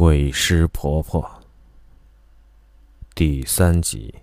[0.00, 1.30] 鬼尸婆婆
[3.14, 4.14] 第三集，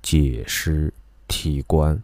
[0.00, 0.90] 解尸
[1.26, 2.02] 提棺。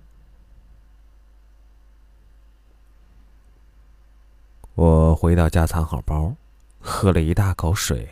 [4.75, 6.35] 我回到家，藏好包，
[6.81, 8.07] 喝了一大口水，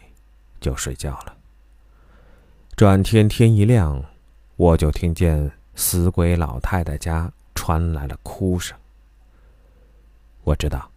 [0.59, 1.37] 就睡觉了。
[2.75, 4.03] 转天天一亮，
[4.57, 8.75] 我就听见死鬼老太太家传来了哭声。
[10.43, 10.91] 我知道，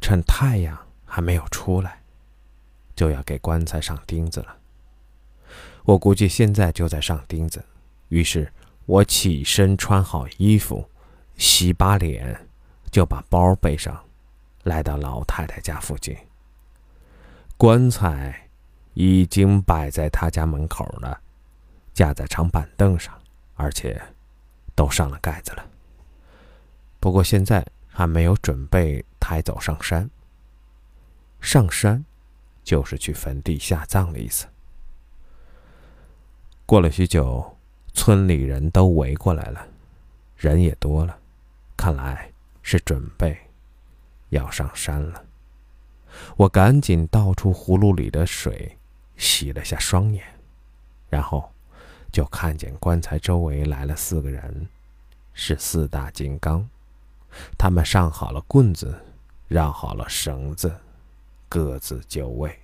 [0.00, 1.99] 趁太阳还没有出来，
[3.00, 4.54] 就要给棺材上钉子了。
[5.84, 7.64] 我估计现在就在上钉子，
[8.08, 8.52] 于是
[8.84, 10.86] 我起身穿好衣服，
[11.38, 12.46] 洗把脸，
[12.90, 13.98] 就把包背上。
[14.64, 16.14] 来到老太太家附近，
[17.56, 18.50] 棺材
[18.92, 21.18] 已经摆在她家门口了，
[21.94, 23.18] 架在长板凳上，
[23.54, 23.98] 而且
[24.74, 25.64] 都上了盖子了。
[27.00, 30.10] 不过现在还没有准备抬走上山。
[31.40, 32.04] 上山
[32.70, 34.46] 就是去坟地下葬的意思。
[36.64, 37.58] 过了许久，
[37.92, 39.66] 村里人都围过来了，
[40.36, 41.18] 人也多了，
[41.76, 42.30] 看来
[42.62, 43.36] 是准备。
[44.28, 45.24] 要上山了，
[46.36, 48.78] 我赶紧倒出葫芦里的水，
[49.16, 50.24] 洗了下双眼，
[51.08, 51.50] 然后
[52.12, 54.68] 就看见棺材周围来了四个人，
[55.34, 56.64] 是四大金刚。
[57.58, 58.96] 他们上好了棍子，
[59.48, 60.72] 绕好了绳子，
[61.48, 62.56] 各自就位。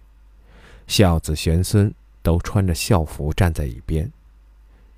[0.86, 1.92] 孝子玄孙
[2.22, 4.10] 都穿着孝服站在一边，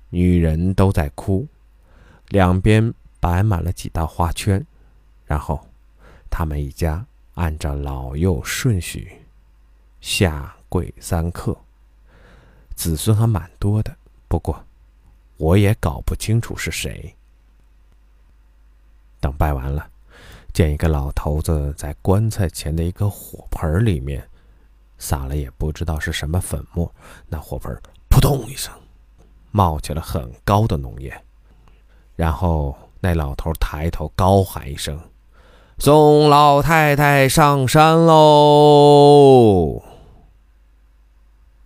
[0.09, 1.47] 女人都在哭，
[2.27, 4.65] 两边摆满了几道花圈，
[5.25, 5.65] 然后。
[6.31, 9.11] 他们一家按照老幼顺序
[9.99, 11.57] 下跪三叩，
[12.75, 14.63] 子孙还蛮多的，不过
[15.37, 17.15] 我也搞不清楚是谁。
[19.19, 19.89] 等拜完了，
[20.53, 24.29] 见一个老头子在棺材前的一个火盆里面
[24.99, 26.93] 撒了也不知道是什么粉末，
[27.27, 27.75] 那火盆
[28.09, 28.71] 扑通一声
[29.49, 31.25] 冒起了很高的浓烟，
[32.15, 34.99] 然后那老头抬头高喊一声。
[35.81, 39.81] 送老太太上山喽！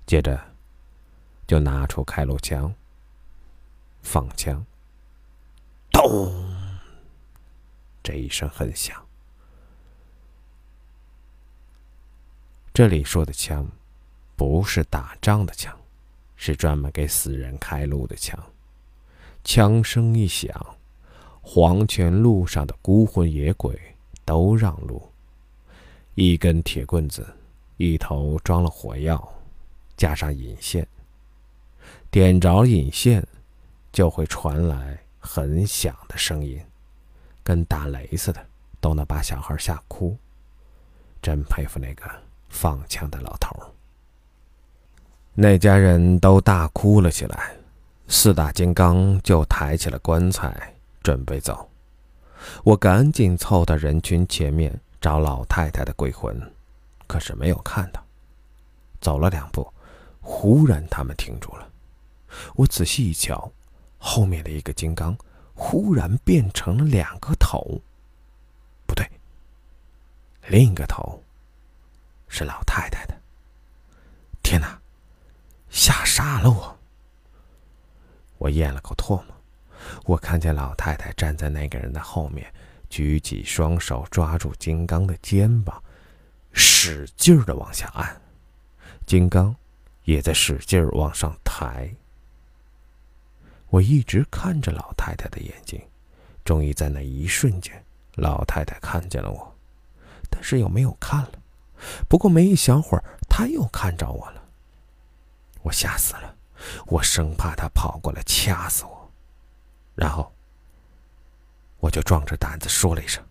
[0.06, 0.40] 接着，
[1.48, 2.72] 就拿出开路枪，
[4.04, 4.64] 放枪，
[5.92, 6.32] 咚！
[8.04, 9.04] 这一声很响。
[12.74, 13.68] 这里说的枪，
[14.36, 15.78] 不是打仗的枪，
[16.36, 18.38] 是专门给死人开路的枪。
[19.44, 20.76] 枪声一响，
[21.42, 23.80] 黄泉路上的孤魂野鬼。
[24.26, 25.12] 都让路。
[26.16, 27.28] 一根铁棍子，
[27.76, 29.22] 一头装了火药，
[29.98, 30.88] 加上引线，
[32.10, 33.22] 点着引线，
[33.92, 36.58] 就会传来很响的声音，
[37.44, 38.48] 跟打雷似的，
[38.80, 40.18] 都能把小孩吓哭。
[41.22, 42.10] 真佩服那个
[42.54, 43.60] 放枪的老头。
[45.34, 47.56] 那家人都大哭了起来，
[48.08, 51.68] 四大金刚就抬起了棺材，准备走。
[52.64, 56.40] 我赶紧凑到人群前面找老太太的鬼魂，
[57.08, 58.02] 可是没有看到。
[59.02, 59.68] 走了两步，
[60.22, 61.68] 忽然他们停住了。
[62.56, 63.52] 我仔细一瞧，
[63.98, 65.18] 后面的一个金刚
[65.56, 67.82] 忽然变成了两个头。
[68.86, 69.10] 不对，
[70.48, 71.22] 另一个头
[72.34, 73.16] 是老太太的。
[74.42, 74.82] 天哪，
[75.70, 76.80] 吓傻了我！
[78.40, 79.26] 我咽了口唾沫。
[80.06, 82.52] 我看见老太太站在那个人的后面，
[82.90, 85.80] 举起双手抓住金刚的肩膀，
[86.54, 88.20] 使劲儿的往下按，
[89.06, 89.56] 金刚
[90.06, 91.88] 也在使劲儿往上抬。
[93.70, 95.80] 我一直看着老太太的眼睛，
[96.44, 97.86] 终于在那一瞬间，
[98.16, 99.56] 老太太看见了我，
[100.32, 101.34] 但是又没有看了。
[102.08, 104.44] 不过没一小会儿，他又看着我了。
[105.62, 106.36] 我吓死了，
[106.88, 109.12] 我生怕他跑过来掐死我。
[109.96, 110.34] 然后，
[111.80, 113.24] 我就壮着胆子说了一声：“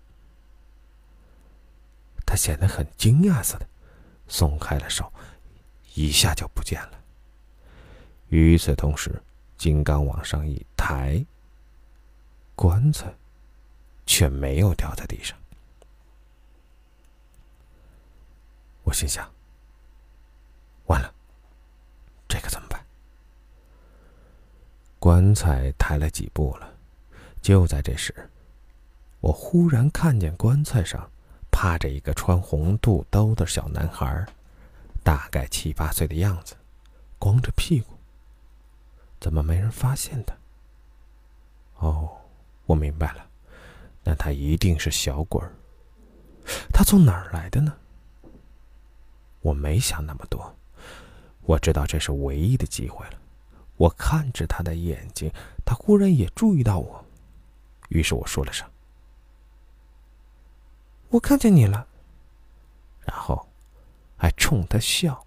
[2.25, 3.67] 他显得很惊讶似的，
[4.27, 5.11] 松开了手，
[5.93, 6.99] 一下就不见了。
[8.27, 9.23] 与此同时，
[9.57, 11.25] 金刚往上一抬，
[12.53, 13.13] 棺材
[14.05, 15.37] 却没有掉在地上。
[18.87, 19.29] 我心想
[20.87, 21.13] ：“完了，
[22.25, 22.81] 这可怎么办？”
[24.97, 26.73] 棺材抬了几步了，
[27.41, 28.15] 就在这时，
[29.19, 31.05] 我忽然看见棺材上
[31.51, 34.25] 趴着一个穿红肚兜的小男孩，
[35.03, 36.55] 大概七八岁的样子，
[37.19, 37.93] 光着屁股。
[39.19, 40.33] 怎么没人发现他？
[41.79, 42.09] 哦，
[42.65, 43.27] 我明白了，
[44.05, 45.51] 那他一定是小鬼儿。
[46.71, 47.75] 他从哪儿来的呢？
[49.47, 50.53] 我没想那么多，
[51.43, 53.13] 我知道这是唯一的机会了。
[53.77, 55.31] 我看着他的眼睛，
[55.65, 57.05] 他忽然也注意到我，
[57.87, 58.69] 于是我说了声
[61.11, 61.87] ：“我看见你了。”
[63.07, 63.47] 然后
[64.17, 65.25] 还冲他笑。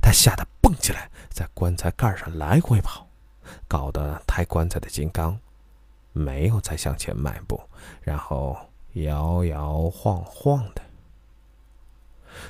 [0.00, 3.06] 他吓得蹦起来，在棺材盖上来回跑，
[3.68, 5.38] 搞得抬棺材的金刚
[6.14, 7.60] 没有再向前迈步，
[8.00, 8.56] 然后
[8.94, 10.87] 摇摇晃晃的。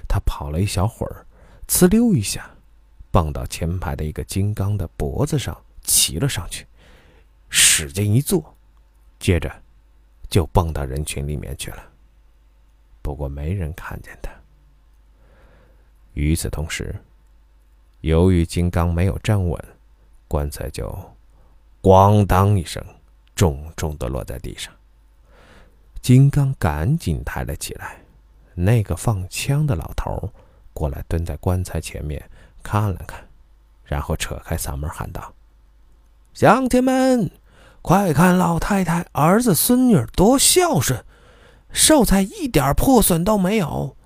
[0.08, 1.26] 他跑了一小会儿，
[1.66, 2.50] 呲溜一下，
[3.10, 6.66] 蹦到前排的一个金刚的脖子上，骑了上去，
[7.48, 8.54] 使劲一坐，
[9.18, 9.50] 接着
[10.28, 11.82] 就蹦到人群里面去了。
[13.02, 14.30] 不过没人看见他。
[16.14, 16.94] 与此同时，
[18.00, 19.62] 由于金刚没有站稳，
[20.26, 20.86] 棺材就
[21.80, 22.84] “咣当”一声，
[23.34, 24.72] 重重的落在地上。
[26.02, 28.00] 金刚赶紧抬了起来。
[28.60, 30.32] 那个放枪的老头
[30.72, 32.28] 过来，蹲在棺材前面
[32.62, 33.28] 看了看，
[33.84, 35.32] 然后扯开嗓门喊道
[36.34, 37.30] ：“乡亲们，
[37.82, 41.04] 快看老太太儿子孙女多孝顺，
[41.72, 43.96] 寿材一点破损都没有，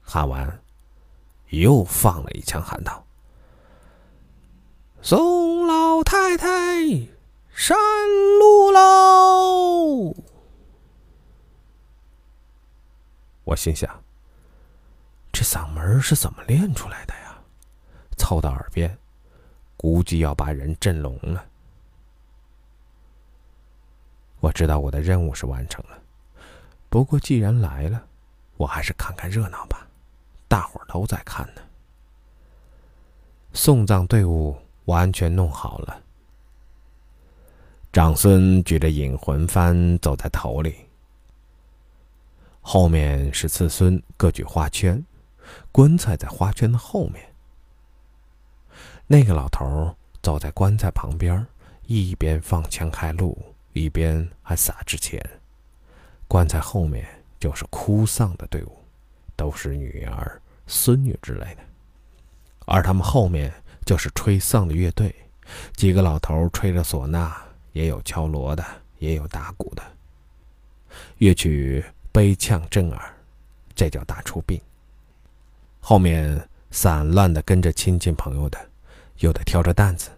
[0.00, 0.60] 喊完，
[1.50, 3.04] 又放了一枪，喊道
[5.02, 6.78] ：“送老太太
[7.54, 7.78] 山
[8.40, 10.12] 路喽！”
[13.44, 14.02] 我心想：
[15.32, 17.38] 这嗓门是怎么练出来的呀？
[18.18, 18.98] 凑到耳边，
[19.76, 21.46] 估计要把人震聋了。
[24.40, 25.98] 我知道我的任务是完成了，
[26.88, 28.06] 不过既然来了，
[28.56, 29.86] 我还是看看热闹吧。
[30.48, 31.62] 大伙儿都在看呢。
[33.52, 34.56] 送葬队伍
[34.86, 36.02] 完全弄好了，
[37.94, 40.74] 长孙举着引魂幡走在头里，
[42.60, 45.00] 后面是次孙各举花圈，
[45.70, 47.24] 棺材在花圈的后面。
[49.06, 51.46] 那个老头走在棺材旁边，
[51.86, 53.40] 一边放枪开路，
[53.74, 55.24] 一边还撒纸钱。
[56.26, 57.06] 棺材后面
[57.38, 58.76] 就是哭丧的队伍。
[59.36, 61.58] 都是女儿、孙女之类的，
[62.66, 63.52] 而他们后面
[63.86, 65.14] 就是吹丧的乐队，
[65.74, 67.36] 几个老头吹着唢呐，
[67.74, 68.64] 也有敲锣的，
[68.98, 69.82] 也有打鼓的，
[71.18, 73.14] 乐曲悲呛震耳，
[73.74, 74.58] 这叫打出殡。
[75.80, 78.58] 后面散乱的跟着亲戚朋友的，
[79.18, 80.08] 有的挑着担子，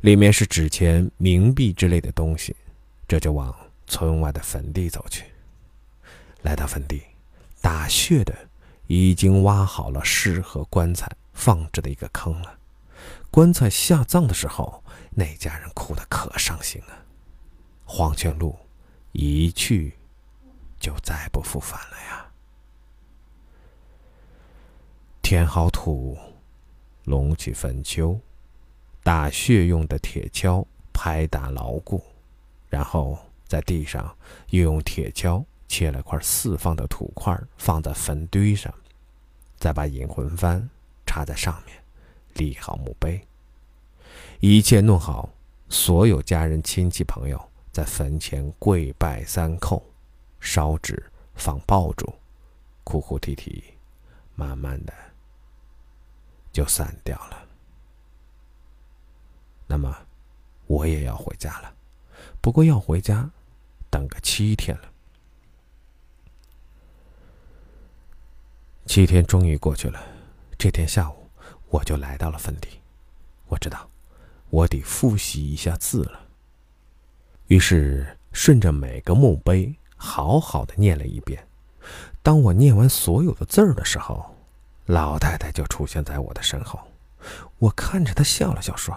[0.00, 2.56] 里面是纸钱、冥币之类的东西，
[3.06, 3.54] 这就往
[3.86, 5.24] 村外的坟地走去。
[6.40, 7.02] 来到坟地。
[7.58, 8.32] 打穴的
[8.86, 12.58] 已经挖好了适合棺材放置的一个坑了。
[13.28, 14.84] 棺材下葬的时候，
[15.18, 17.06] 那家人哭得可伤心了。
[17.86, 18.54] 黄泉路
[19.12, 19.94] 一去
[20.78, 22.30] 就再不复返了呀。
[25.22, 26.18] 填好土，
[27.04, 28.20] 隆起坟丘，
[29.02, 32.04] 打穴用的铁锹拍打牢固，
[32.68, 33.18] 然后
[33.48, 34.14] 在地上
[34.50, 35.42] 又用铁锹。
[35.68, 38.72] 切了块四方的土块，放在坟堆上，
[39.58, 40.62] 再把引魂幡
[41.04, 41.76] 插在上面，
[42.34, 43.20] 立好墓碑。
[44.40, 45.28] 一切弄好，
[45.68, 49.82] 所有家人、亲戚、朋友在坟前跪拜三叩，
[50.40, 52.14] 烧纸、放爆竹，
[52.84, 53.64] 哭哭啼啼，
[54.34, 54.92] 慢慢的
[56.52, 57.46] 就散掉了。
[59.66, 59.96] 那么，
[60.66, 61.74] 我也要回家了，
[62.40, 63.28] 不过要回家，
[63.90, 64.92] 等个七天了。
[68.86, 70.00] 七天终于过去了，
[70.56, 71.28] 这天下午
[71.68, 72.68] 我就来到了坟地。
[73.48, 73.90] 我知道，
[74.50, 76.20] 我得复习一下字了。
[77.46, 81.46] 于是顺着每个墓碑好好的念了一遍。
[82.22, 84.34] 当我念完所有的字儿的时候，
[84.86, 86.80] 老太太就出现在我的身后。
[87.58, 88.96] 我看着她笑了笑，说：“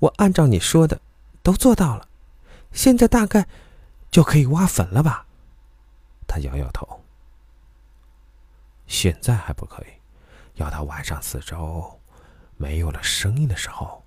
[0.00, 1.00] 我按照你说的
[1.42, 2.08] 都做到了，
[2.72, 3.46] 现在大概
[4.10, 5.26] 就可以挖坟了吧？”
[6.26, 7.00] 她摇摇头。
[8.86, 9.86] 现在还不可以，
[10.54, 12.00] 要到晚上四周
[12.62, 14.04] 没有了声音的时候，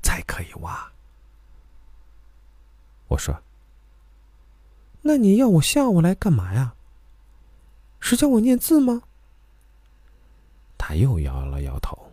[0.00, 0.92] 才可以挖。
[3.08, 3.42] 我说
[5.02, 6.74] ：“那你要我下午来干嘛呀？
[7.98, 9.02] 是叫我念字吗？”
[10.78, 12.12] 他又摇了摇头。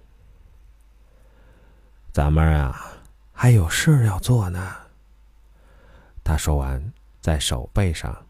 [2.11, 2.91] 咱们啊，
[3.31, 4.75] 还有事要做呢。
[6.23, 8.25] 他说完，在手背上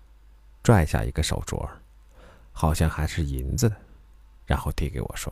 [0.61, 1.65] 拽下一个手镯。
[2.51, 3.75] 好像还是银子的，
[4.45, 5.31] 然后递给我说：“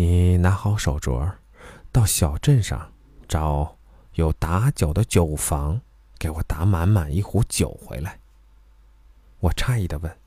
[0.00, 1.30] 你拿好手镯，
[1.92, 2.90] 到小镇上
[3.28, 3.76] 找
[4.14, 5.78] 有打酒的酒房，
[6.18, 8.18] 给我打满满一壶酒回来。
[9.40, 10.18] 我诧异的问：“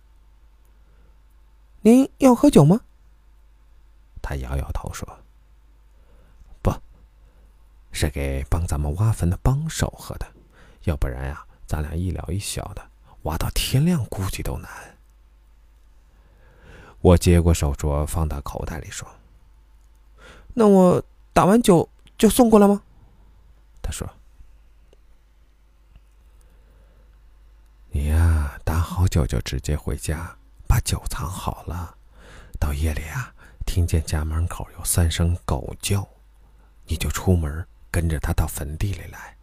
[1.81, 2.81] 您要喝酒吗？”
[4.21, 5.07] 他摇摇头说
[6.61, 6.71] ：“不
[7.91, 10.27] 是给帮咱们挖坟的帮手喝的，
[10.83, 12.91] 要不然呀，咱俩一了一小的，
[13.23, 14.69] 挖到天亮估计都难。”
[17.01, 19.07] 我接过手镯，放到口袋里说
[20.53, 22.81] ：“那我打完酒就送过来吗？”
[23.81, 24.09] 他说
[27.91, 31.97] ：“你呀，打好酒就直接回家，把酒藏好了。
[32.59, 33.33] 到夜里啊，
[33.65, 36.07] 听见家门口有三声狗叫，
[36.85, 39.35] 你就出门跟着他到坟地里来。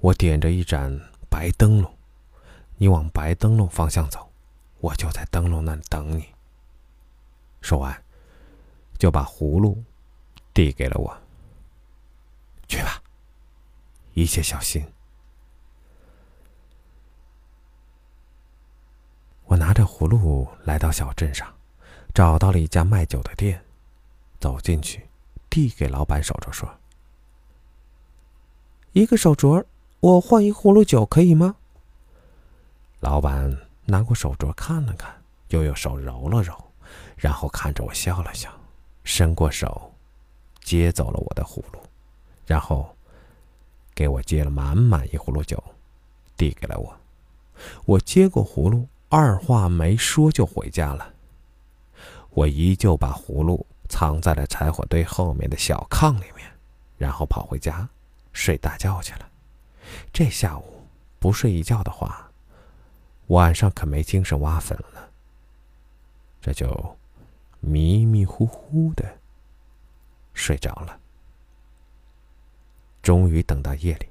[0.00, 1.90] 我点着一盏白灯笼，
[2.76, 4.30] 你往白灯笼方向走，
[4.80, 6.26] 我就在灯笼那等你。”
[7.62, 8.04] 说完，
[8.98, 9.82] 就把葫芦
[10.52, 11.16] 递给了我。
[12.68, 13.02] 去吧。
[14.14, 14.84] 一切小心。
[19.44, 21.52] 我拿着葫芦来到小镇上，
[22.14, 23.62] 找到了一家卖酒的店，
[24.40, 25.08] 走进去，
[25.50, 26.68] 递给老板手镯，说
[28.92, 29.64] ：“一个手镯，
[30.00, 31.56] 我换一葫芦酒，可以吗？”
[33.00, 36.54] 老板拿过手镯看了看，又用手揉了揉，
[37.16, 38.50] 然后看着我笑了笑，
[39.04, 39.91] 伸过手，
[40.62, 41.80] 接走了我的葫芦，
[42.46, 42.94] 然后。
[43.94, 45.62] 给我接了满满一葫芦酒，
[46.34, 46.96] 递给了我。
[47.84, 51.12] 我接过葫芦，二话没说就回家了。
[52.30, 56.50] 我依旧把葫芦藏在了柴火堆后面的小炕里面，
[56.96, 57.86] 然后跑回家
[58.32, 59.28] 睡大觉去了。
[60.10, 60.64] 这下午
[61.18, 62.30] 不睡一觉的话，
[63.26, 65.10] 晚上可没精神挖坟了。
[66.40, 66.96] 这就
[67.60, 69.18] 迷迷糊糊的
[70.34, 70.98] 睡着了。
[73.02, 74.08] 终于等到夜里，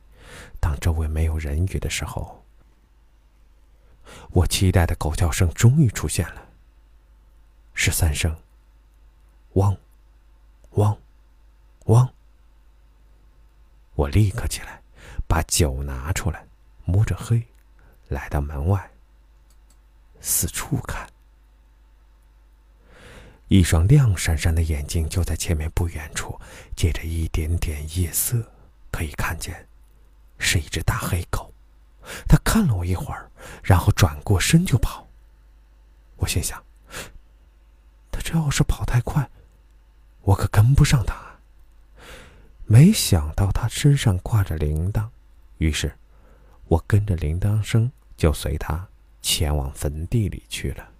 [0.59, 2.43] 当周围没有人语的时候，
[4.31, 6.49] 我期待的狗叫声终于出现了。
[7.73, 8.35] 是三声。
[9.53, 9.75] 汪，
[10.71, 10.97] 汪，
[11.85, 12.13] 汪。
[13.95, 14.81] 我立刻起来，
[15.27, 16.45] 把酒拿出来，
[16.85, 17.45] 摸着黑，
[18.07, 18.91] 来到门外，
[20.19, 21.09] 四处看。
[23.51, 26.39] 一双亮闪闪的眼睛就在前面不远处，
[26.73, 28.41] 借着一点点夜色。
[28.89, 29.67] 可以看见，
[30.37, 31.53] 是一只大黑狗。
[32.29, 33.29] 它看了我一会儿，
[33.61, 35.05] 然后转过身就跑。
[36.15, 36.63] 我心想：
[38.09, 39.29] 它这要是跑太快，
[40.21, 41.13] 我可跟不上它。
[42.65, 45.09] 没想到它身上挂着铃铛，
[45.57, 45.93] 于是，
[46.69, 48.87] 我跟着铃铛声就随它
[49.21, 50.90] 前往坟地里去了。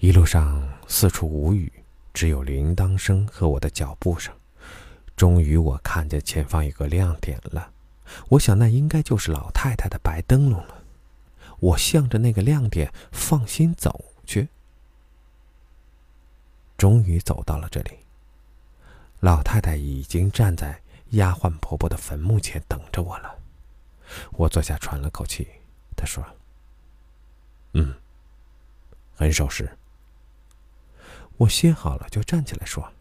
[0.00, 1.70] 一路上四处无语。
[2.12, 4.34] 只有铃铛声和我的脚步声。
[5.14, 7.70] 终于，我看见前方有个亮点了。
[8.28, 10.82] 我想，那应该就是老太太的白灯笼了。
[11.60, 14.48] 我向着那个亮点放心走去。
[16.78, 17.90] 终于走到了这里。
[19.20, 20.80] 老太太已经站在
[21.10, 23.38] 丫鬟婆婆的坟墓前等着我了。
[24.32, 25.46] 我坐下，喘了口气。
[25.94, 26.24] 她说
[27.74, 27.94] ：“嗯，
[29.14, 29.70] 很守时。”
[31.40, 32.92] 我歇好了，就站起来说：“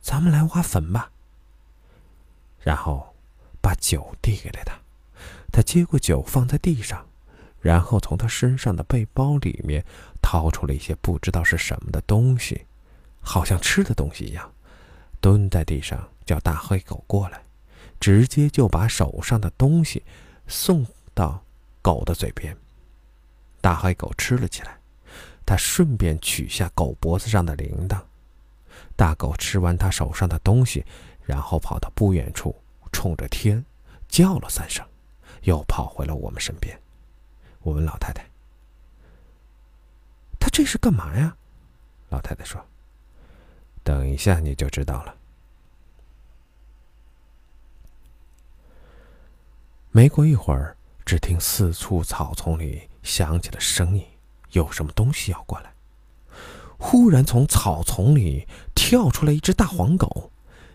[0.00, 1.10] 咱们来挖坟吧。”
[2.62, 3.16] 然后
[3.60, 4.78] 把酒递给了他，
[5.50, 7.04] 他接过酒放在地上，
[7.60, 9.84] 然后从他身上的背包里面
[10.22, 12.64] 掏出了一些不知道是什么的东西，
[13.20, 14.52] 好像吃的东西一样，
[15.20, 17.42] 蹲在地上叫大黑狗过来，
[17.98, 20.04] 直接就把手上的东西
[20.46, 21.42] 送到
[21.82, 22.56] 狗的嘴边，
[23.60, 24.78] 大黑狗吃了起来。
[25.46, 28.00] 他顺便取下狗脖子上的铃铛，
[28.96, 30.84] 大狗吃完他手上的东西，
[31.22, 32.54] 然后跑到不远处，
[32.92, 33.64] 冲着天
[34.08, 34.86] 叫了三声，
[35.42, 36.80] 又跑回了我们身边。
[37.60, 38.24] 我问老太太
[40.40, 41.36] ：“他这是干嘛呀？”
[42.10, 42.64] 老太太说
[43.82, 45.14] ：“等一下你就知道了。”
[49.90, 54.04] 没过一会儿，只听四处草丛里响起了声音。
[54.54, 55.72] 有什么东西要过来？
[56.76, 60.30] 忽然从草丛里跳出来一只大黄狗，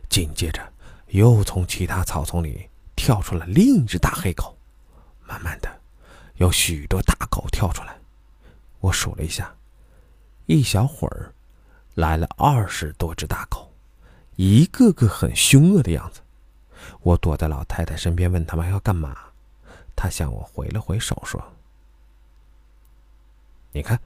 [0.10, 0.74] 紧接着
[1.08, 4.58] 又从其他草丛里跳出了另一只大黑狗。
[5.28, 5.70] 慢慢的，
[6.36, 7.96] 有许多大狗跳出来。
[8.80, 9.54] 我数了一下，
[10.46, 11.34] 一小会儿
[11.94, 13.72] 来了二十多只大狗，
[14.36, 16.22] 一个个很凶恶的样子。
[17.02, 19.16] 我躲在老太太身边，问他们要干嘛。
[19.96, 21.44] 她向我回了回手，说。
[23.72, 24.00] 你看，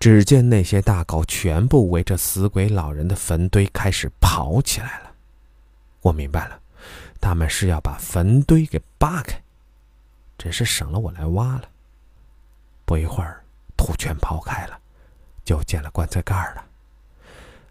[0.00, 5.14] 只见那些大狗全部围着死鬼老人的坟堆开始跑起来了。
[6.00, 6.60] 我明白了，
[7.20, 9.40] 他们是要把坟堆给扒开，
[10.36, 11.68] 真是省了我来挖了。
[12.84, 13.44] 不一会儿，
[13.76, 14.78] 土全刨开了，
[15.44, 16.64] 就见了棺材盖了。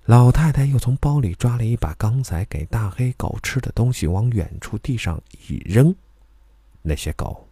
[0.05, 5.95] 老太太又从包里抓了一把刚才给大黑狗吃的东西，往远处地上一扔，
[6.81, 7.47] 那些狗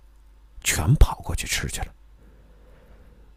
[0.64, 1.88] 全跑过去吃去了。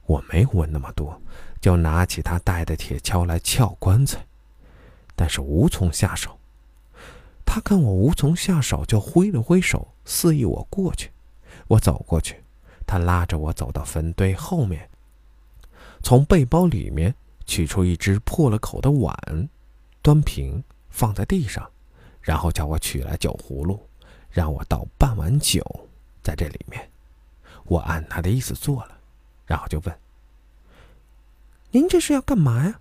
[0.07, 1.21] 我没问那么多，
[1.61, 4.25] 就拿起他带的铁锹来撬棺材，
[5.15, 6.39] 但是无从下手。
[7.45, 11.11] 他看我无从下手，就挥了挥手，示意我过去。
[11.69, 12.43] 我走过去，
[12.87, 14.89] 他拉着我走到坟堆后面，
[16.03, 17.15] 从背包里面
[17.47, 19.49] 取出一只破了口的碗，
[20.03, 21.69] 端平放在地上，
[22.21, 23.81] 然后叫我取来酒葫芦，
[24.31, 25.65] 让我倒半碗酒
[26.23, 26.89] 在这里面。
[27.65, 28.96] 我按他的意思做了。
[29.47, 30.01] 然后就问
[31.71, 32.81] ：“您这是要干嘛呀？”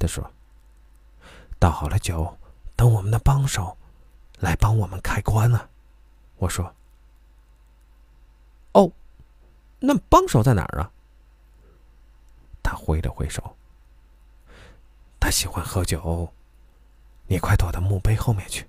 [0.00, 0.32] 他说
[1.60, 2.38] ：“倒好了酒，
[2.74, 3.76] 等我们的帮手
[4.38, 5.68] 来帮我们开棺啊。”
[6.38, 6.74] 我说
[8.72, 8.90] ：“哦，
[9.80, 10.90] 那帮手在哪儿啊？”
[12.62, 13.56] 他挥了挥手
[15.20, 16.32] ：“他喜欢喝酒，
[17.26, 18.66] 你快躲到墓碑后面去。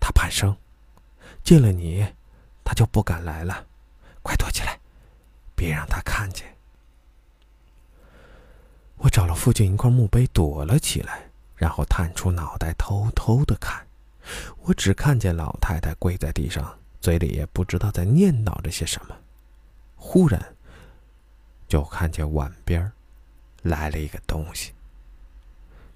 [0.00, 0.56] 他怕生，
[1.42, 2.06] 见了你，
[2.64, 3.66] 他就不敢来了。
[4.22, 4.80] 快躲起来。”
[5.54, 6.56] 别让他看见。
[8.96, 13.86] 我找了附近一块墓碑躲了起来，然后探出脑袋偷偷的看。
[14.62, 19.14] 我只看见老太太跪在地上，嘴里也不知道在念叨着些什么。
[19.96, 20.56] 忽然，
[21.68, 22.90] 就看见碗边
[23.62, 24.72] 来了一个东西。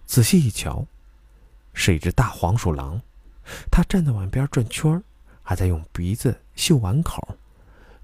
[0.05, 0.87] 仔细一瞧，
[1.73, 3.01] 是一只大黄鼠狼。
[3.71, 5.03] 它站在碗边转圈
[5.43, 7.38] 还在用鼻子嗅碗口。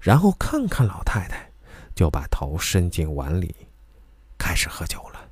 [0.05, 1.49] 然后看看老太太，
[1.95, 3.55] 就把头伸进碗里，
[4.37, 5.31] 开始喝酒了。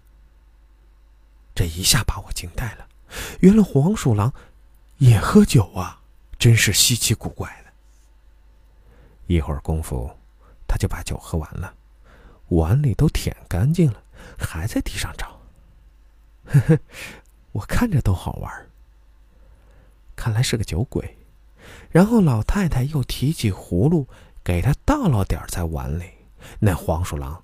[1.54, 2.90] 这一下把我惊呆了，
[3.42, 4.34] 原来黄鼠狼
[4.98, 6.02] 也喝酒啊，
[6.40, 7.72] 真是稀奇古怪的。
[9.28, 10.10] 一会儿功夫，
[10.68, 11.76] 他就把酒喝完了，
[12.48, 14.02] 碗里都舔干净了，
[14.40, 15.40] 还在地上找。
[16.46, 16.80] 呵呵，
[17.52, 18.52] 我看着都好玩。
[20.16, 21.16] 看来是个酒鬼。
[21.92, 24.08] 然后老太太又提起葫芦。
[24.44, 26.04] 给他倒了点在碗里，
[26.60, 27.42] 那黄鼠狼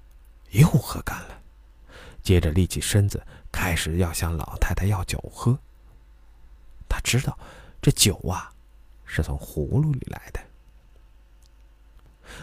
[0.52, 1.42] 又喝干了，
[2.22, 5.58] 接着立起身子，开始要向老太太要酒喝。
[6.90, 7.38] 他知道
[7.82, 8.52] 这酒啊
[9.06, 10.40] 是从葫芦里来的。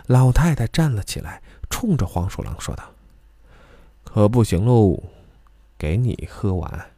[0.07, 2.85] 老太太站了起来，冲着黄鼠狼说道
[4.05, 5.03] ：“可不行喽，
[5.79, 6.91] 给你喝完，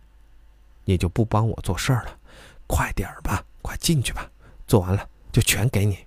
[0.84, 2.18] 你就不帮我做事儿了。
[2.66, 4.30] 快点儿吧，快进去吧，
[4.66, 5.98] 做完了就全给你。”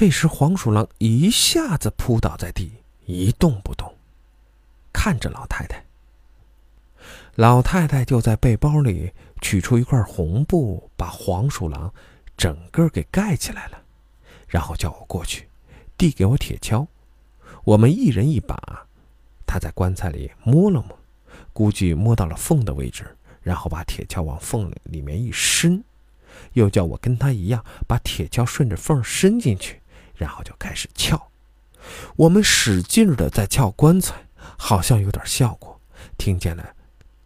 [0.00, 2.70] 这时，黄鼠狼一下子扑倒在地，
[3.04, 3.92] 一动不动，
[4.92, 5.84] 看着老太太。
[7.34, 11.92] 老太太就在背包里取出一块红布，把黄鼠狼
[12.36, 13.82] 整个给盖起来了，
[14.46, 15.48] 然后叫我过去，
[15.96, 16.86] 递给我铁锹，
[17.64, 18.86] 我们一人一把。
[19.44, 20.96] 他在棺材里摸了摸，
[21.52, 25.82] 估计摸到了缝的位置，然后把铁锹往缝里面一伸，
[26.52, 29.80] 又叫我跟他一样，把铁锹顺着缝伸进去。
[30.18, 31.30] 然后就开始撬，
[32.16, 34.26] 我们使劲的在撬棺材，
[34.58, 35.80] 好像有点效果，
[36.18, 36.74] 听见了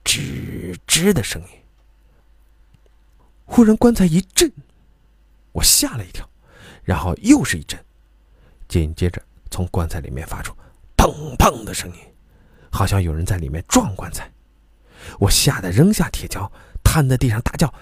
[0.04, 1.48] 吱吱的声音。
[3.46, 4.52] 忽然棺材一震，
[5.52, 6.28] 我吓了一跳，
[6.84, 7.82] 然后又是一震，
[8.68, 10.54] 紧接着从棺材里面发出
[10.98, 11.98] 砰砰的声音，
[12.70, 14.30] 好像有人在里面撞棺材。
[15.18, 16.50] 我吓得扔下铁锹，
[16.84, 17.72] 瘫在地上大叫：“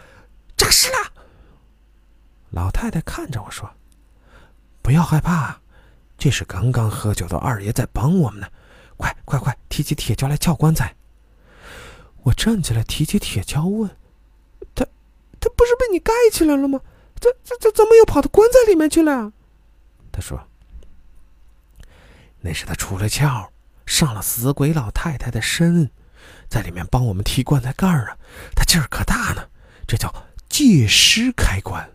[0.57, 1.13] 诈尸了！”
[2.51, 3.69] 老太太看着我说。
[4.83, 5.61] 不要害怕，
[6.19, 8.49] 这是刚刚喝酒的二爷在帮我们呢。
[8.97, 10.95] 快快快，提起铁锹来撬棺材。
[12.23, 13.89] 我站起来，提起铁锹问
[14.75, 14.85] ：“他，
[15.41, 16.81] 他不是被你盖起来了吗？
[17.19, 19.33] 这这这怎么又跑到棺材里面去了？”
[20.13, 20.47] 他说
[22.41, 23.49] ：“那是他出了窍，
[23.87, 25.91] 上了死鬼老太太的身，
[26.49, 28.19] 在里面帮我们提棺材盖儿啊。
[28.55, 29.49] 他劲儿可大呢，
[29.87, 30.13] 这叫
[30.49, 31.91] 借尸开棺。”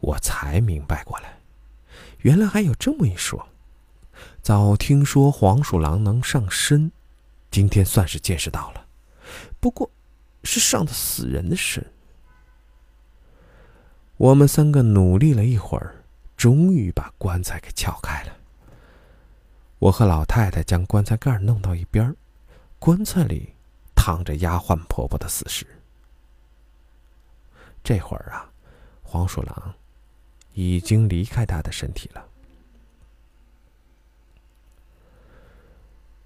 [0.00, 1.38] 我才明白过来，
[2.18, 3.48] 原来还有这么一说。
[4.42, 6.90] 早听说黄鼠狼能上身，
[7.50, 8.86] 今天算是见识到了。
[9.60, 9.90] 不过，
[10.44, 11.84] 是上的死人的身。
[14.16, 16.04] 我们三个努力了一会儿，
[16.36, 18.32] 终于把棺材给撬开了。
[19.78, 22.14] 我和老太太将棺材盖弄到一边，
[22.78, 23.52] 棺材里
[23.94, 25.66] 躺着丫鬟婆婆的死尸。
[27.84, 28.50] 这会儿啊，
[29.02, 29.74] 黄鼠狼。
[30.56, 32.26] 已经离开他的身体了。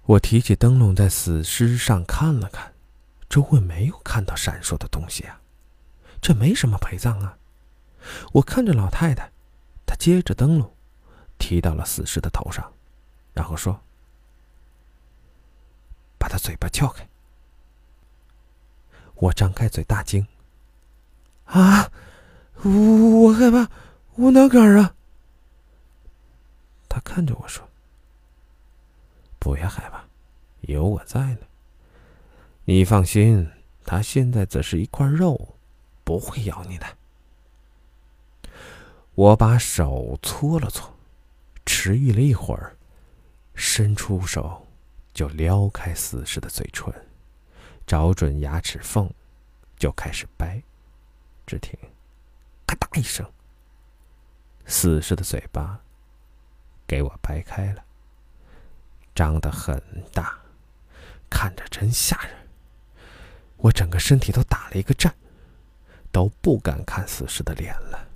[0.03, 2.73] 我提起灯笼在死尸上看了看，
[3.29, 5.41] 周围没有看到闪烁的东西啊，
[6.21, 7.37] 这没什么陪葬啊。
[8.31, 9.29] 我看着老太太，
[9.85, 10.73] 她接着灯笼
[11.37, 12.73] 提到了死尸的头上，
[13.33, 13.79] 然后说。
[16.17, 17.09] 把他嘴巴撬开。
[19.15, 20.27] 我张开嘴大惊。
[21.45, 21.91] 啊？
[22.61, 23.70] 我害怕。
[24.31, 24.95] 哪敢啊！”
[26.89, 27.67] 他看着我说
[29.39, 30.03] ：“不要害怕，
[30.61, 31.41] 有我在呢。
[32.65, 33.49] 你放心，
[33.85, 35.55] 他现在只是一块肉，
[36.03, 36.85] 不会咬你的。”
[39.15, 40.93] 我把手搓了搓，
[41.65, 42.77] 迟疑了一会儿，
[43.53, 44.65] 伸出手
[45.13, 46.93] 就撩开死尸的嘴唇，
[47.85, 49.09] 找准牙齿缝，
[49.77, 50.61] 就开始掰。
[51.45, 51.77] 只听
[52.65, 53.29] “咔嗒”一声，
[54.65, 55.81] 死尸的嘴巴。
[56.87, 57.83] 给我掰开了，
[59.15, 59.81] 张得很
[60.13, 60.39] 大，
[61.29, 62.31] 看着真吓人。
[63.57, 65.15] 我整个身体都打了一个颤，
[66.11, 68.09] 都不敢看死尸的脸了。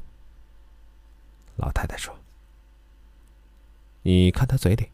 [1.55, 2.19] 老太太说
[4.03, 4.89] ：“你看他嘴里。”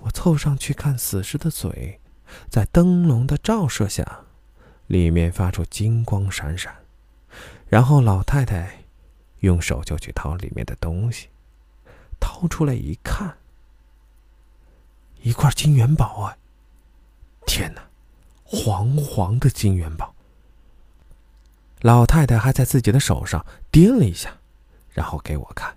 [0.00, 2.00] 我凑上去看死尸的嘴，
[2.48, 4.24] 在灯笼的照射下，
[4.86, 6.74] 里面发出金光闪闪。
[7.68, 8.83] 然后老太太
[9.44, 11.28] 用手就去掏里面的东西。
[12.20, 13.36] 掏出来一看，
[15.22, 16.36] 一块金元宝啊！
[17.46, 17.82] 天哪，
[18.42, 20.14] 黄黄的金元宝！
[21.80, 24.38] 老太太还在自己的手上掂了一下，
[24.90, 25.76] 然后给我看。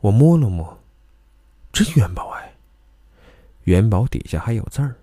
[0.00, 0.78] 我摸了摸，
[1.72, 2.54] 真元宝哎！
[3.64, 4.96] 元宝底下还有字儿，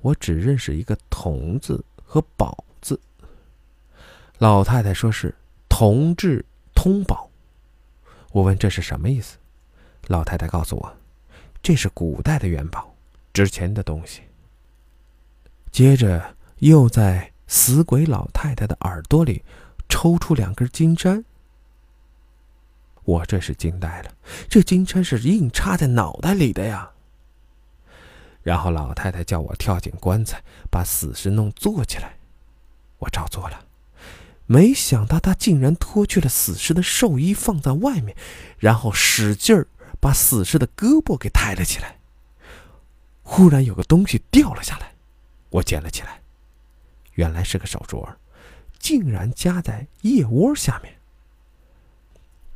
[0.00, 2.98] 我只认识一个“铜”字和“宝”字。
[4.38, 5.34] 老太太说是
[5.80, 7.30] “铜制通宝”。
[8.32, 9.38] 我问这是什么意思，
[10.08, 10.94] 老太太告诉我，
[11.62, 12.94] 这是古代的元宝，
[13.32, 14.20] 值钱的东西。
[15.72, 19.42] 接着又在死鬼老太太的耳朵里
[19.88, 21.24] 抽出两根金簪，
[23.04, 24.12] 我这是惊呆了，
[24.50, 26.90] 这金簪是硬插在脑袋里的呀。
[28.42, 32.18] 然后老太太叫我跳进棺材，把死尸弄坐起来，
[32.98, 33.64] 我照做了。
[34.52, 38.16] 没想到他竟然脱去了死尸的寿衣，放在外面，
[38.58, 39.68] 然后使劲儿
[40.00, 42.00] 把死尸的胳膊给抬了起来。
[43.22, 44.92] 忽然有个东西掉了下来，
[45.50, 46.20] 我捡了起来，
[47.12, 48.04] 原来是个手镯，
[48.80, 50.92] 竟然夹在腋窝下面。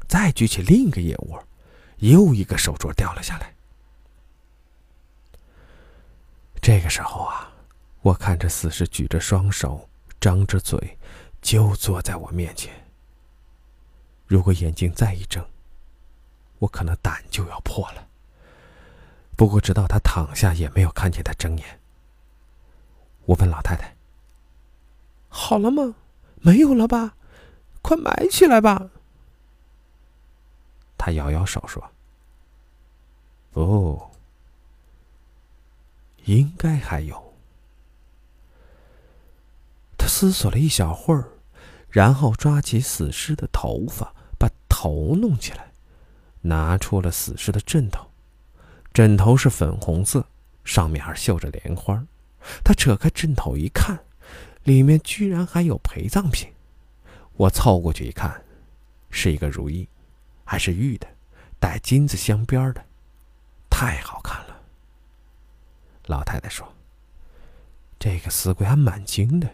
[0.09, 1.46] 再举起另一个腋窝，
[1.98, 3.54] 又一个手镯掉了下来。
[6.61, 7.52] 这个时候啊，
[8.02, 9.88] 我看着死尸举着双手，
[10.20, 10.98] 张着嘴。
[11.44, 12.72] 就坐在我面前。
[14.26, 15.46] 如果眼睛再一睁，
[16.59, 18.09] 我可能胆就要破了。
[19.37, 21.80] 不过直到他躺下，也没有看见他睁眼。
[23.26, 23.94] 我问老太太
[25.28, 25.94] ：“好了吗？
[26.37, 27.14] 没有了吧？
[27.83, 28.90] 快埋起来吧。”
[30.96, 31.90] 他摇摇手说
[33.52, 34.11] ：“不，
[36.24, 37.35] 应该还有。”
[39.98, 41.34] 他思索了一小会儿。
[41.94, 45.70] 然后抓起死尸的头发，把头弄起来，
[46.40, 48.04] 拿出了死尸的枕头。
[48.92, 50.26] 枕头是粉红色，
[50.64, 52.04] 上面还绣着莲花。
[52.64, 53.96] 他扯开枕头一看，
[54.64, 56.52] 里面居然还有陪葬品。
[57.35, 58.42] 我凑过去一看，
[59.11, 59.88] 是一个如意，
[60.42, 61.07] 还是玉的，
[61.61, 62.85] 带金子镶边的，
[63.70, 64.61] 太好看了。
[66.07, 66.66] 老太太说
[68.00, 69.48] ：“这个死鬼还蛮精的。”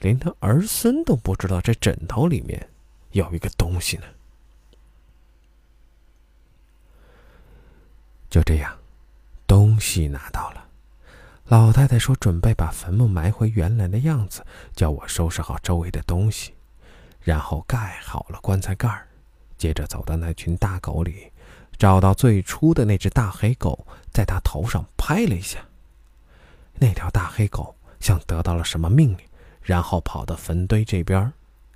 [0.00, 2.68] 连他儿孙都不知道这枕头里面
[3.12, 4.04] 有一个东西呢。
[8.28, 8.76] 就这样，
[9.46, 10.66] 东西拿到了。
[11.46, 16.52] 老太太说：“准备把坟墓埋回原来的样子，叫我收拾好周围的东西，
[17.22, 19.06] 然后盖好了棺材盖儿。
[19.56, 21.32] 接着走到那群大狗里，
[21.78, 25.64] 找到最初的那只大黑狗，在它头上拍了一下。
[26.74, 29.18] 那条大黑狗像得到了什么命令。”
[29.66, 31.32] 然后跑到坟堆这边，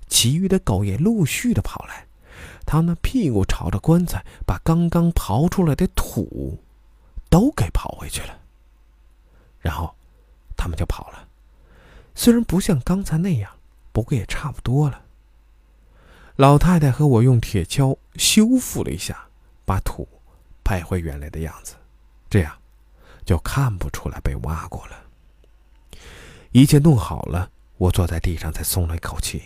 [0.07, 2.07] 其余的狗也陆续的跑来。
[2.65, 6.57] 他那屁股朝着棺材，把刚刚刨出来的土
[7.29, 8.39] 都给刨回去了。
[9.59, 9.93] 然后
[10.55, 11.27] 他们就跑了。
[12.15, 13.51] 虽然不像刚才那样，
[13.91, 15.01] 不过也差不多了。
[16.37, 19.27] 老太太和我用铁锹修复了一下，
[19.65, 20.07] 把土
[20.63, 21.75] 拍回原来的样子，
[22.29, 22.57] 这样
[23.25, 24.95] 就看不出来被挖过了。
[26.53, 27.51] 一切弄好了。
[27.81, 29.41] 我坐在地上，才松了一口气。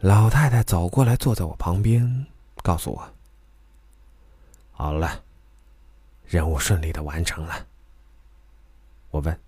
[0.00, 3.10] 老太太走过来，坐在我旁边，告诉我
[4.70, 5.24] ：“好了，
[6.26, 7.66] 任务顺利的完成了。
[9.12, 9.40] 我问：“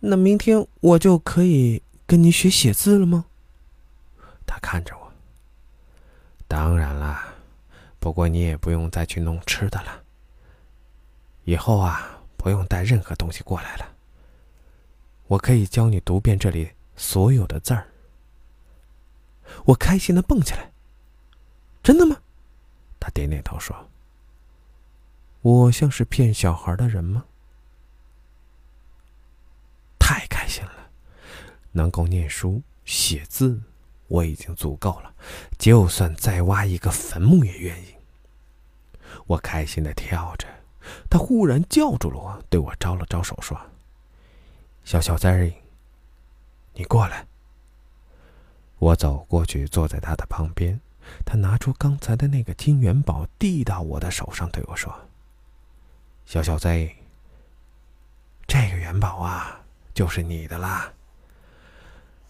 [0.00, 3.24] 那明天我就可以跟你学写字了吗？”
[4.44, 5.10] 他看着我。
[6.46, 7.32] 当然啦，
[7.98, 10.02] 不过你也不用再去弄吃的了。
[11.44, 13.93] 以后啊，不用带任何东西过来了。
[15.26, 17.86] 我可以教你读遍这里所有的字儿。
[19.64, 20.70] 我开心的蹦起来。
[21.82, 22.16] 真的吗？
[22.98, 23.90] 他点点头说
[25.42, 27.26] ：“我像是骗小孩的人吗？”
[30.00, 30.90] 太开心了，
[31.72, 33.60] 能够念书写字，
[34.08, 35.14] 我已经足够了。
[35.58, 37.94] 就算再挖一个坟墓也愿意。
[39.26, 40.48] 我开心的跳着，
[41.10, 43.60] 他忽然叫住了我，对我招了招手说
[44.84, 45.52] ：“小小子儿，
[46.74, 47.26] 你过来。”
[48.78, 50.78] 我走过去，坐在他的旁边。
[51.24, 54.92] 他拿出刚才的那个金元宝，递到我的手上，对我说
[56.26, 56.68] ：“小小子，
[58.46, 59.60] 这个元宝啊，
[59.92, 60.92] 就是你的啦。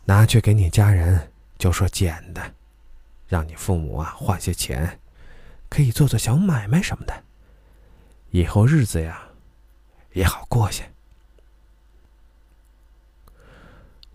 [0.04, 2.54] 拿去给你家人，就说捡的，
[3.28, 5.00] 让你父母啊换些钱，
[5.68, 7.24] 可以做做小买卖什么的，
[8.30, 9.28] 以后日子呀
[10.12, 10.88] 也好过些。”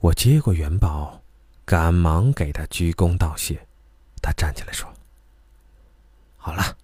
[0.01, 1.21] 我接过元宝，
[1.65, 3.67] 赶忙给他鞠躬道谢。
[4.21, 4.89] 他站起来说
[6.37, 6.77] ：“好了，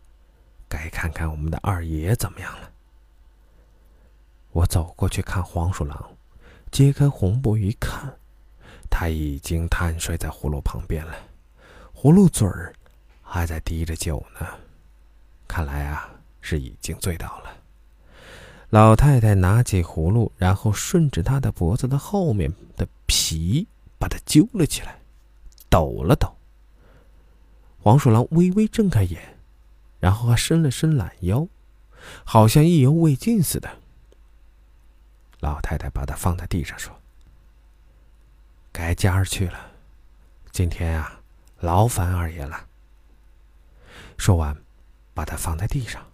[0.67, 2.69] 该看看我们的二爷怎么样了。”
[4.51, 6.12] 我走过去看黄鼠狼，
[6.71, 8.13] 揭开红布一看，
[8.89, 11.15] 他已经瘫睡在葫芦旁边了，
[11.93, 12.73] 葫芦嘴儿
[13.21, 14.45] 还在滴着酒呢，
[15.47, 16.10] 看来啊
[16.41, 17.58] 是已经醉倒了。
[18.76, 23.66] 老太太拿起葫芦，然后顺着他的脖子的后面的皮
[23.98, 25.00] 把它揪了起来，
[25.70, 26.36] 抖了抖。
[27.80, 29.38] 黄鼠狼微微睁开眼，
[30.02, 31.48] 然后还伸了伸懒腰，
[32.26, 33.78] 好像意犹未尽似的。
[35.40, 36.94] 老太太把它放在地上说
[38.74, 39.72] ：“该家去了，
[40.52, 41.22] 今天啊，
[41.62, 42.68] 劳烦二爷了。”
[44.20, 44.54] 说完，
[45.14, 46.06] 把它放在地上，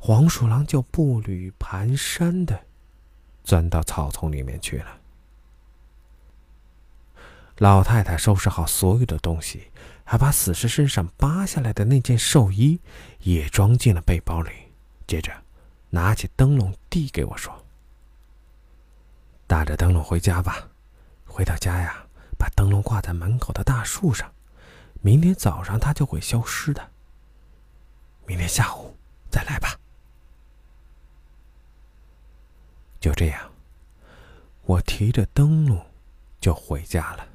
[0.00, 2.66] 黄鼠狼就步履蹒跚的
[3.44, 4.98] 钻到草丛里面去了。
[7.58, 9.70] 老太太收拾好所有的东西。
[10.02, 12.80] 还把死尸身上扒下来的那件寿衣
[13.20, 14.50] 也装进了背包里，
[15.06, 15.32] 接着
[15.90, 17.64] 拿起灯笼递给我说
[19.46, 20.68] ：“打着灯笼回家吧，
[21.24, 24.32] 回到家呀，把灯笼挂在门口的大树上，
[25.00, 26.90] 明天早上它就会消失的。
[28.26, 28.96] 明天下午
[29.30, 29.78] 再来吧。”
[33.00, 33.50] 就这样，
[34.64, 35.84] 我提着灯笼
[36.38, 37.26] 就回家了。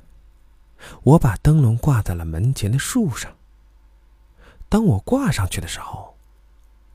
[1.04, 3.36] 我把灯笼挂在了门前的树上。
[4.70, 6.16] 当我挂上去的时候，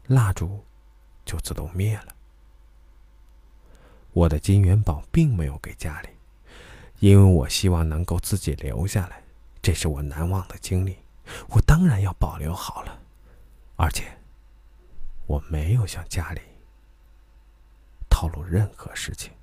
[0.06, 0.64] 蜡烛
[1.24, 2.14] 就自动灭了。
[4.12, 6.09] 我的金元宝并没有给家里，
[6.98, 9.22] 因为我希望能够自己留下来，
[9.62, 10.96] 这是我难忘的经历，
[11.48, 13.00] 我当然要保留好了。
[13.76, 14.18] 而且，
[15.26, 16.40] 我没有向家里
[18.20, 19.39] 透露任何事情。